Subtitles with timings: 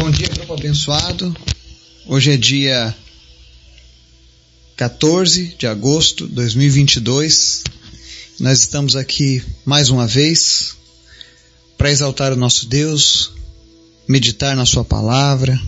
[0.00, 1.36] Bom dia, grupo abençoado.
[2.06, 2.96] Hoje é dia
[4.76, 7.64] 14 de agosto de 2022.
[8.38, 10.76] Nós estamos aqui mais uma vez
[11.76, 13.32] para exaltar o nosso Deus,
[14.06, 15.60] meditar na Sua palavra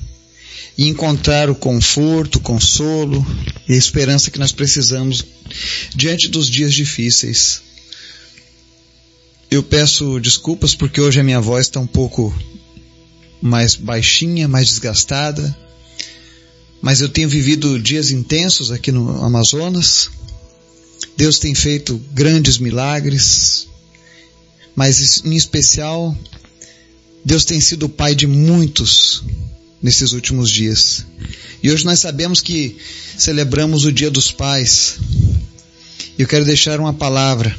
[0.79, 3.27] e encontrar o conforto, o consolo
[3.69, 5.25] e a esperança que nós precisamos
[5.93, 7.62] diante dos dias difíceis.
[9.51, 12.33] Eu peço desculpas porque hoje a minha voz está um pouco
[13.41, 15.57] mais baixinha, mais desgastada,
[16.81, 20.11] mas eu tenho vivido dias intensos aqui no Amazonas.
[21.17, 23.68] Deus tem feito grandes milagres,
[24.75, 26.17] mas em especial,
[27.25, 29.22] Deus tem sido o pai de muitos
[29.82, 31.04] nesses últimos dias.
[31.62, 32.77] E hoje nós sabemos que
[33.19, 34.98] celebramos o Dia dos Pais.
[36.19, 37.55] Eu quero deixar uma palavra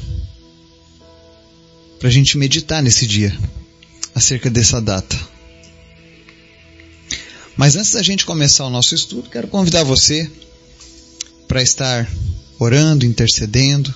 [2.00, 3.36] para a gente meditar nesse dia,
[4.12, 5.31] acerca dessa data.
[7.56, 10.30] Mas antes da gente começar o nosso estudo, quero convidar você
[11.46, 12.10] para estar
[12.58, 13.94] orando, intercedendo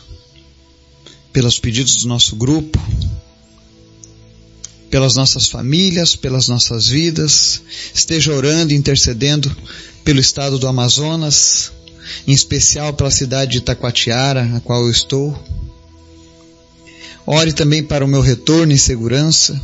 [1.33, 2.79] pelos pedidos do nosso grupo,
[4.91, 7.63] pelas nossas famílias, pelas nossas vidas.
[7.95, 9.55] Esteja orando, intercedendo
[10.05, 11.73] pelo estado do Amazonas,
[12.27, 15.37] em especial pela cidade de Itacoatiara, a qual eu estou
[17.27, 19.61] Ore também para o meu retorno em segurança.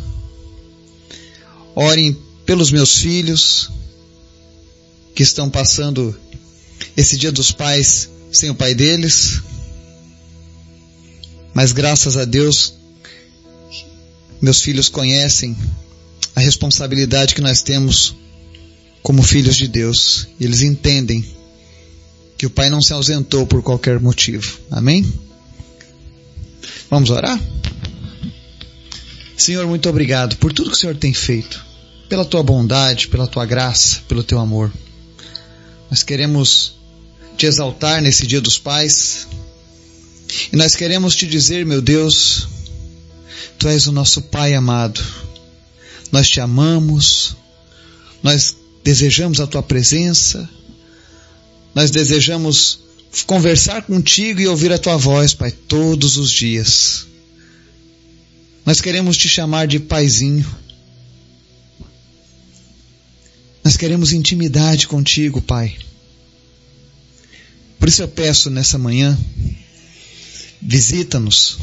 [1.77, 3.71] Orem pelos meus filhos
[5.15, 6.19] que estão passando
[6.97, 9.41] esse dia dos pais sem o pai deles.
[11.55, 12.75] Mas graças a Deus,
[14.41, 15.57] meus filhos conhecem
[16.35, 18.17] a responsabilidade que nós temos
[19.03, 20.29] como filhos de Deus.
[20.41, 21.25] Eles entendem
[22.39, 24.59] que o pai não se ausentou por qualquer motivo.
[24.71, 25.07] Amém?
[26.91, 27.41] Vamos orar?
[29.37, 31.65] Senhor, muito obrigado por tudo que o Senhor tem feito,
[32.09, 34.73] pela tua bondade, pela tua graça, pelo teu amor.
[35.93, 36.73] Nós queremos
[37.37, 39.29] te exaltar nesse dia dos pais
[40.51, 42.49] e nós queremos te dizer, meu Deus,
[43.59, 45.05] tu és o nosso Pai amado.
[46.11, 47.37] Nós te amamos,
[48.23, 50.49] nós desejamos a tua presença,
[51.75, 52.79] nós desejamos
[53.27, 57.07] conversar contigo e ouvir a tua voz, Pai, todos os dias.
[58.65, 60.62] Nós queremos te chamar de paizinho.
[63.65, 65.77] Nós queremos intimidade contigo, Pai.
[67.79, 69.17] Por isso eu peço nessa manhã,
[70.61, 71.59] visita-nos,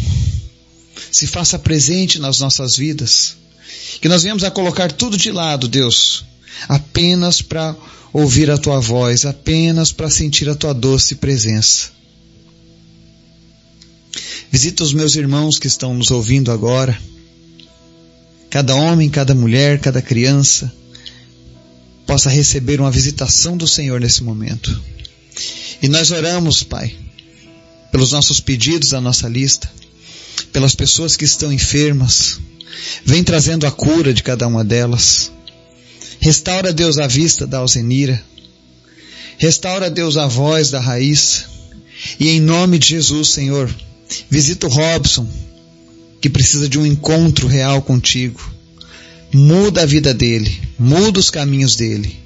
[1.11, 3.35] se faça presente nas nossas vidas,
[4.01, 6.25] que nós venhamos a colocar tudo de lado, Deus,
[6.67, 7.75] apenas para
[8.11, 11.91] ouvir a tua voz, apenas para sentir a tua doce presença.
[14.51, 16.99] Visita os meus irmãos que estão nos ouvindo agora.
[18.49, 20.73] Cada homem, cada mulher, cada criança
[22.09, 24.81] possa receber uma visitação do Senhor nesse momento.
[25.79, 26.91] E nós oramos, Pai,
[27.91, 29.71] pelos nossos pedidos da nossa lista,
[30.51, 32.39] pelas pessoas que estão enfermas.
[33.05, 35.31] Vem trazendo a cura de cada uma delas.
[36.19, 38.19] Restaura, Deus, a vista da Alzenira.
[39.37, 41.45] Restaura, Deus, a voz da Raíssa.
[42.19, 43.69] E em nome de Jesus, Senhor,
[44.31, 45.29] visita o Robson,
[46.19, 48.58] que precisa de um encontro real contigo.
[49.31, 52.17] Muda a vida dele, muda os caminhos dele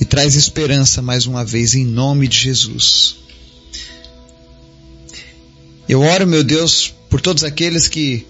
[0.00, 3.16] e traz esperança mais uma vez em nome de Jesus.
[5.88, 8.26] Eu oro, meu Deus, por todos aqueles que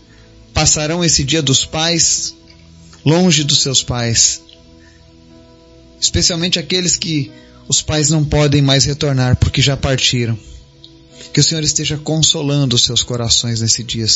[0.52, 2.34] passarão esse dia dos pais
[3.04, 4.42] longe dos seus pais,
[6.00, 7.30] especialmente aqueles que
[7.66, 10.38] os pais não podem mais retornar porque já partiram.
[11.32, 14.06] Que o Senhor esteja consolando os seus corações nesse dia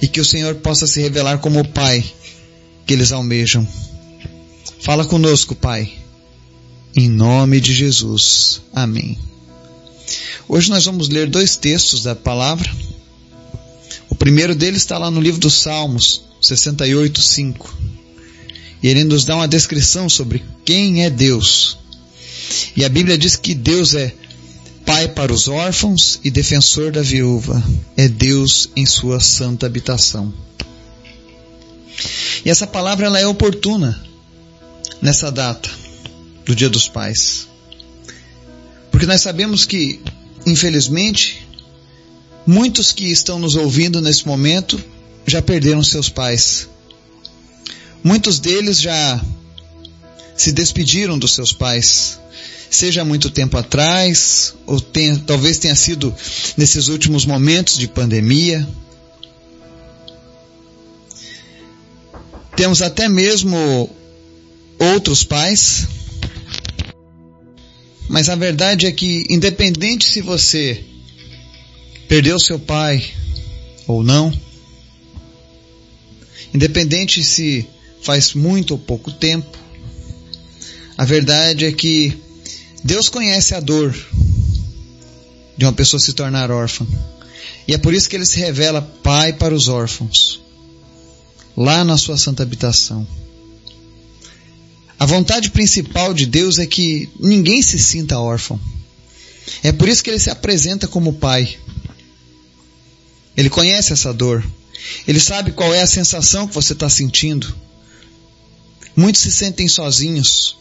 [0.00, 2.04] e que o Senhor possa se revelar como o Pai
[2.92, 3.66] que eles almejam.
[4.80, 5.90] Fala conosco, Pai.
[6.94, 8.60] Em nome de Jesus.
[8.70, 9.18] Amém.
[10.46, 12.70] Hoje nós vamos ler dois textos da palavra.
[14.10, 17.78] O primeiro deles está lá no livro dos Salmos, 68, 5.
[18.82, 21.78] E ele nos dá uma descrição sobre quem é Deus.
[22.76, 24.12] E a Bíblia diz que Deus é
[24.84, 27.64] Pai para os órfãos e defensor da viúva.
[27.96, 30.30] É Deus em sua santa habitação.
[32.44, 34.00] E essa palavra ela é oportuna
[35.00, 35.70] nessa data
[36.44, 37.48] do Dia dos Pais.
[38.90, 40.00] Porque nós sabemos que,
[40.46, 41.46] infelizmente,
[42.46, 44.82] muitos que estão nos ouvindo nesse momento
[45.26, 46.68] já perderam seus pais.
[48.02, 49.20] Muitos deles já
[50.36, 52.18] se despediram dos seus pais,
[52.70, 56.14] seja muito tempo atrás, ou tenha, talvez tenha sido
[56.56, 58.66] nesses últimos momentos de pandemia.
[62.56, 63.90] Temos até mesmo
[64.78, 65.86] outros pais.
[68.08, 70.84] Mas a verdade é que, independente se você
[72.08, 73.10] perdeu seu pai
[73.86, 74.32] ou não,
[76.52, 77.66] independente se
[78.02, 79.56] faz muito ou pouco tempo,
[80.98, 82.12] a verdade é que
[82.84, 83.96] Deus conhece a dor
[85.56, 86.86] de uma pessoa se tornar órfã.
[87.66, 90.41] E é por isso que ele se revela pai para os órfãos,
[91.56, 93.06] lá na sua santa habitação.
[94.98, 98.58] A vontade principal de Deus é que ninguém se sinta órfão.
[99.62, 101.58] É por isso que ele se apresenta como pai.
[103.36, 104.44] Ele conhece essa dor.
[105.06, 107.52] Ele sabe qual é a sensação que você está sentindo.
[108.94, 110.56] Muitos se sentem sozinhos.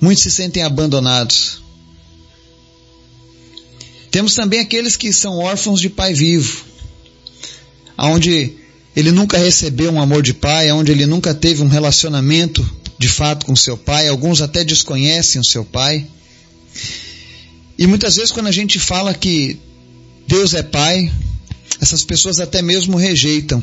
[0.00, 1.62] Muitos se sentem abandonados.
[4.10, 6.62] Temos também aqueles que são órfãos de pai vivo,
[7.96, 8.58] onde
[8.94, 12.68] ele nunca recebeu um amor de pai, onde ele nunca teve um relacionamento
[12.98, 16.06] de fato com seu pai, alguns até desconhecem o seu pai.
[17.78, 19.58] E muitas vezes quando a gente fala que
[20.28, 21.10] Deus é pai,
[21.80, 23.62] essas pessoas até mesmo rejeitam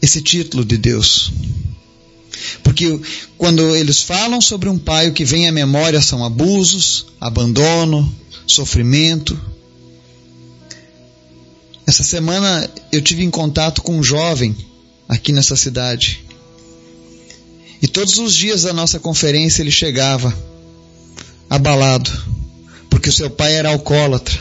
[0.00, 1.30] esse título de Deus.
[2.62, 3.00] Porque
[3.36, 8.10] quando eles falam sobre um pai, o que vem à memória são abusos, abandono,
[8.46, 9.38] sofrimento.
[11.86, 14.56] Essa semana eu tive em contato com um jovem
[15.08, 16.24] aqui nessa cidade.
[17.80, 20.36] E todos os dias da nossa conferência ele chegava
[21.48, 22.10] abalado,
[22.90, 24.36] porque o seu pai era alcoólatra.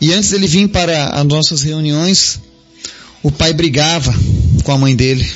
[0.00, 2.40] E antes dele vir para as nossas reuniões,
[3.24, 4.14] o pai brigava
[4.62, 5.28] com a mãe dele,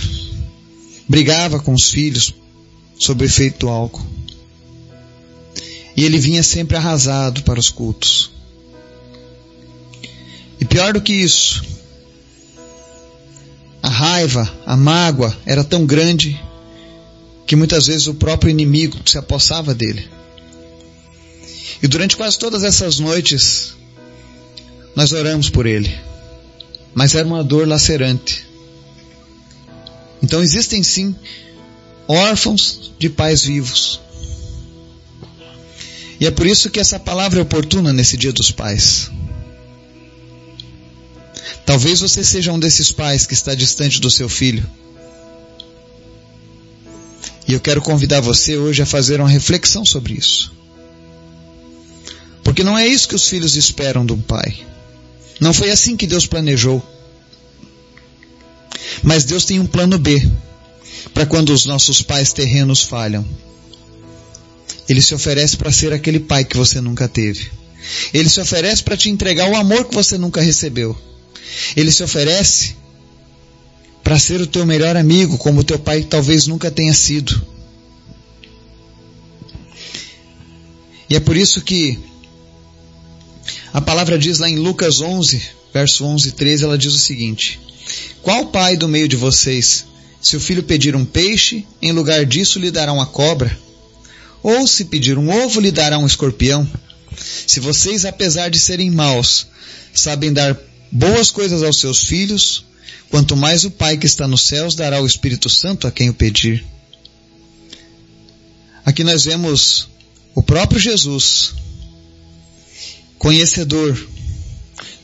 [1.08, 2.32] brigava com os filhos
[2.98, 4.06] sob o efeito do álcool.
[5.96, 8.35] E ele vinha sempre arrasado para os cultos.
[10.60, 11.62] E pior do que isso,
[13.82, 16.40] a raiva, a mágoa era tão grande
[17.46, 20.08] que muitas vezes o próprio inimigo se apossava dele.
[21.82, 23.74] E durante quase todas essas noites,
[24.94, 25.94] nós oramos por ele.
[26.94, 28.46] Mas era uma dor lacerante.
[30.22, 31.14] Então existem sim
[32.08, 34.00] órfãos de pais vivos.
[36.18, 39.10] E é por isso que essa palavra é oportuna nesse Dia dos Pais.
[41.66, 44.64] Talvez você seja um desses pais que está distante do seu filho.
[47.48, 50.52] E eu quero convidar você hoje a fazer uma reflexão sobre isso.
[52.44, 54.64] Porque não é isso que os filhos esperam de um pai.
[55.40, 56.80] Não foi assim que Deus planejou.
[59.02, 60.26] Mas Deus tem um plano B
[61.12, 63.26] para quando os nossos pais terrenos falham.
[64.88, 67.50] Ele se oferece para ser aquele pai que você nunca teve.
[68.14, 70.96] Ele se oferece para te entregar o amor que você nunca recebeu.
[71.76, 72.76] Ele se oferece
[74.02, 77.44] para ser o teu melhor amigo, como o teu pai talvez nunca tenha sido.
[81.08, 81.98] E é por isso que
[83.72, 85.42] a palavra diz lá em Lucas 11,
[85.72, 87.60] verso 11 e 13, ela diz o seguinte:
[88.22, 89.84] Qual pai do meio de vocês,
[90.20, 93.56] se o filho pedir um peixe, em lugar disso lhe dará uma cobra?
[94.42, 96.68] Ou se pedir um ovo, lhe dará um escorpião.
[97.46, 99.46] Se vocês, apesar de serem maus,
[99.92, 100.56] sabem dar
[100.90, 102.64] boas coisas aos seus filhos,
[103.10, 106.14] quanto mais o Pai que está nos céus dará o Espírito Santo a quem o
[106.14, 106.64] pedir.
[108.84, 109.88] Aqui nós vemos
[110.34, 111.54] o próprio Jesus,
[113.18, 113.98] conhecedor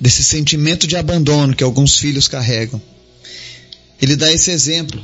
[0.00, 2.80] desse sentimento de abandono que alguns filhos carregam.
[4.00, 5.02] Ele dá esse exemplo: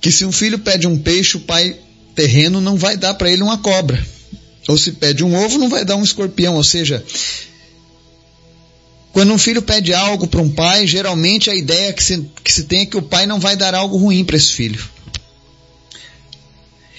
[0.00, 1.78] que se um filho pede um peixe, o pai
[2.14, 4.04] terreno não vai dar para ele uma cobra.
[4.68, 6.56] Ou se pede um ovo, não vai dar um escorpião.
[6.56, 7.04] Ou seja,
[9.16, 12.64] quando um filho pede algo para um pai, geralmente a ideia que se, que se
[12.64, 14.86] tem é que o pai não vai dar algo ruim para esse filho.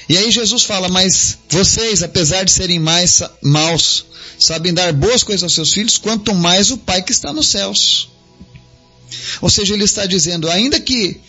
[0.09, 4.03] E aí Jesus fala, mas vocês, apesar de serem mais maus,
[4.39, 8.09] sabem dar boas coisas aos seus filhos, quanto mais o Pai que está nos céus.
[9.39, 11.21] Ou seja, ele está dizendo, ainda que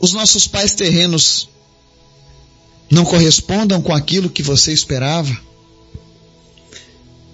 [0.00, 1.50] os nossos pais terrenos
[2.90, 5.49] não correspondam com aquilo que você esperava.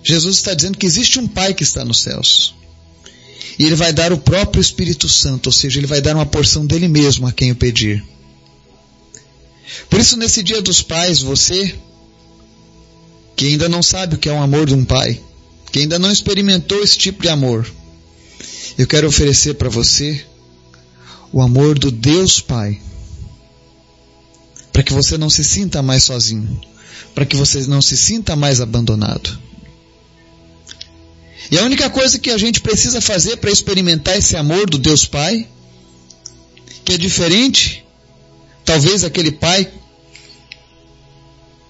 [0.09, 2.55] Jesus está dizendo que existe um Pai que está nos céus.
[3.59, 6.65] E Ele vai dar o próprio Espírito Santo, ou seja, Ele vai dar uma porção
[6.65, 8.05] dele mesmo a quem o pedir.
[9.91, 11.75] Por isso, nesse dia dos pais, você,
[13.35, 15.21] que ainda não sabe o que é o amor de um pai,
[15.73, 17.69] que ainda não experimentou esse tipo de amor,
[18.79, 20.25] eu quero oferecer para você
[21.33, 22.81] o amor do Deus Pai
[24.73, 26.61] para que você não se sinta mais sozinho,
[27.13, 29.47] para que você não se sinta mais abandonado.
[31.50, 35.07] E a única coisa que a gente precisa fazer para experimentar esse amor do Deus
[35.07, 35.49] Pai
[36.87, 37.85] que é diferente,
[38.65, 39.69] talvez aquele pai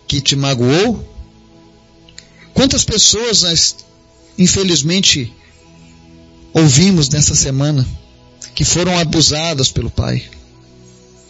[0.06, 1.02] que te magoou.
[2.52, 3.76] Quantas pessoas nós,
[4.36, 5.32] infelizmente,
[6.52, 7.86] ouvimos nessa semana
[8.54, 10.22] que foram abusadas pelo pai,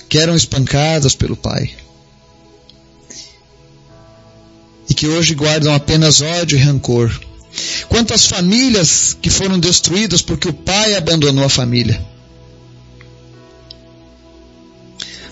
[0.09, 1.77] que eram espancadas pelo pai,
[4.89, 7.17] e que hoje guardam apenas ódio e rancor.
[7.89, 12.05] Quantas famílias que foram destruídas porque o pai abandonou a família.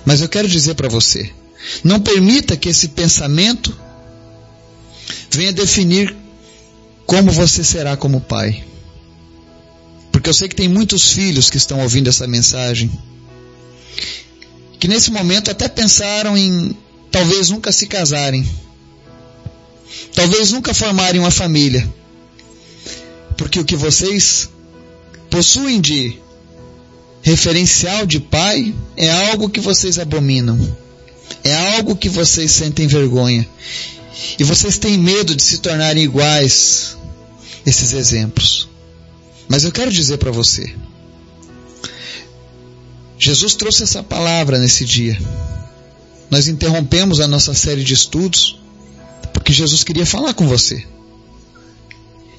[0.04, 1.30] Mas eu quero dizer para você,
[1.82, 3.76] não permita que esse pensamento
[5.30, 6.14] venha definir
[7.06, 8.64] como você será como pai.
[10.12, 12.90] Porque eu sei que tem muitos filhos que estão ouvindo essa mensagem,
[14.78, 16.76] que nesse momento até pensaram em
[17.10, 18.48] talvez nunca se casarem,
[20.14, 21.92] talvez nunca formarem uma família,
[23.36, 24.48] porque o que vocês
[25.30, 26.18] possuem de
[27.22, 30.58] referencial de pai é algo que vocês abominam.
[31.42, 33.48] É algo que vocês sentem vergonha.
[34.38, 36.96] E vocês têm medo de se tornarem iguais
[37.66, 38.68] esses exemplos.
[39.48, 40.74] Mas eu quero dizer para você,
[43.18, 45.18] Jesus trouxe essa palavra nesse dia.
[46.30, 48.58] Nós interrompemos a nossa série de estudos
[49.32, 50.86] porque Jesus queria falar com você.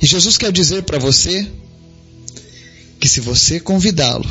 [0.02, 1.48] E Jesus quer dizer para você
[3.00, 4.30] que se você convidá-lo,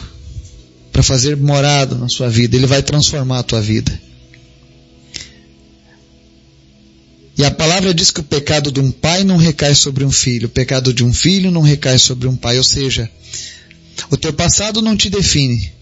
[0.93, 4.01] para fazer morada na sua vida, Ele vai transformar a tua vida.
[7.37, 10.47] E a palavra diz que o pecado de um pai não recai sobre um filho,
[10.47, 13.11] o pecado de um filho não recai sobre um pai, ou seja,
[14.09, 15.73] o teu passado não te define.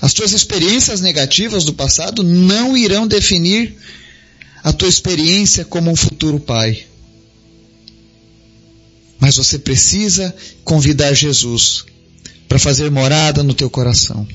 [0.00, 3.76] As tuas experiências negativas do passado não irão definir
[4.62, 6.86] a tua experiência como um futuro pai.
[9.24, 11.86] Mas você precisa convidar Jesus
[12.46, 14.28] para fazer morada no teu coração,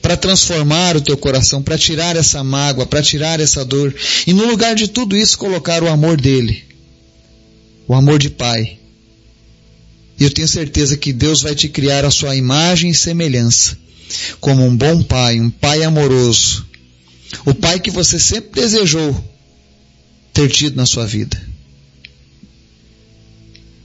[0.00, 3.94] para transformar o teu coração, para tirar essa mágoa, para tirar essa dor,
[4.26, 6.64] e no lugar de tudo isso colocar o amor dele,
[7.86, 8.78] o amor de Pai.
[10.18, 13.76] E eu tenho certeza que Deus vai te criar a sua imagem e semelhança,
[14.40, 16.66] como um bom pai, um pai amoroso,
[17.44, 19.22] o pai que você sempre desejou
[20.32, 21.38] ter tido na sua vida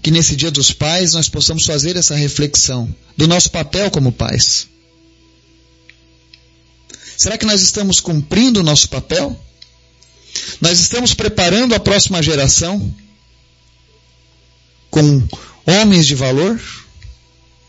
[0.06, 4.68] que nesse Dia dos Pais nós possamos fazer essa reflexão do nosso papel como pais.
[7.18, 9.36] Será que nós estamos cumprindo o nosso papel?
[10.62, 12.96] Nós estamos preparando a próxima geração
[14.92, 15.28] com
[15.66, 16.62] homens de valor,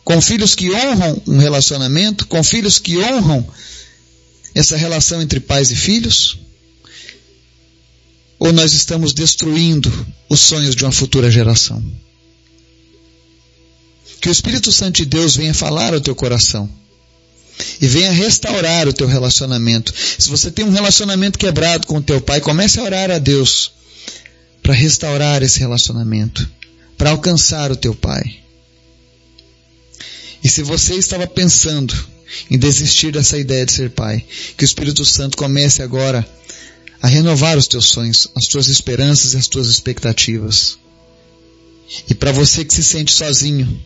[0.05, 3.49] com filhos que honram um relacionamento, com filhos que honram
[4.55, 6.39] essa relação entre pais e filhos?
[8.39, 9.91] Ou nós estamos destruindo
[10.29, 11.83] os sonhos de uma futura geração?
[14.21, 16.69] Que o Espírito Santo de Deus venha falar ao teu coração
[17.81, 19.93] e venha restaurar o teu relacionamento.
[20.19, 23.73] Se você tem um relacionamento quebrado com o teu pai, comece a orar a Deus
[24.63, 26.49] para restaurar esse relacionamento,
[26.99, 28.41] para alcançar o teu pai.
[30.43, 31.95] E se você estava pensando
[32.51, 34.25] em desistir dessa ideia de ser pai,
[34.57, 36.27] que o Espírito Santo comece agora
[37.01, 40.79] a renovar os teus sonhos, as tuas esperanças e as tuas expectativas.
[42.09, 43.81] E para você que se sente sozinho,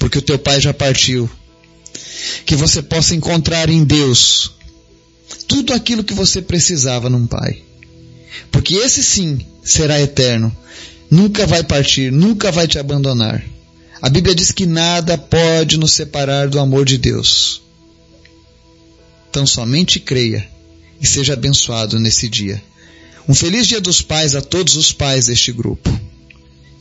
[0.00, 1.30] porque o teu pai já partiu.
[2.44, 4.50] Que você possa encontrar em Deus
[5.46, 7.62] tudo aquilo que você precisava num pai.
[8.50, 10.56] Porque esse sim será eterno.
[11.10, 13.44] Nunca vai partir, nunca vai te abandonar.
[14.00, 17.60] A Bíblia diz que nada pode nos separar do amor de Deus.
[19.28, 20.48] Então somente creia
[21.00, 22.62] e seja abençoado nesse dia.
[23.28, 25.90] Um feliz dia dos pais a todos os pais deste grupo.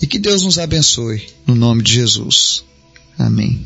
[0.01, 2.68] E que Deus nos abençoe, no nome de Jesus.
[3.19, 3.65] Amém.